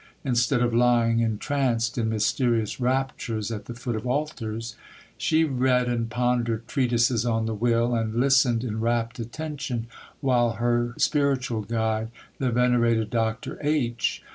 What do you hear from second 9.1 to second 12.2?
attention while her spiritual guide,